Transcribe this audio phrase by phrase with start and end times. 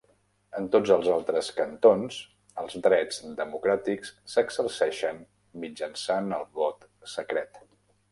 [0.59, 2.15] En tots els altres cantons,
[2.63, 5.21] els drets democràtics s'exerceixen
[5.65, 7.61] mitjançant el vot secret.